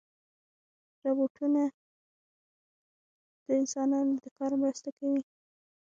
[1.05, 1.63] روبوټونه
[3.45, 5.21] د انسانانو د کار مرسته کوي.